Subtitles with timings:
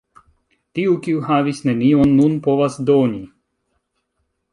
[0.77, 3.21] Tiu, kiu havis nenion, nun povas doni.